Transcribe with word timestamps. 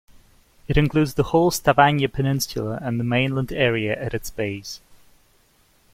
It 0.67 0.77
includes 0.77 1.13
the 1.13 1.25
whole 1.25 1.51
Stavanger 1.51 2.07
Peninsula 2.07 2.79
and 2.81 2.99
the 2.99 3.03
mainland 3.03 3.51
area 3.53 3.95
at 4.03 4.15
its 4.15 4.31
base. 4.31 4.81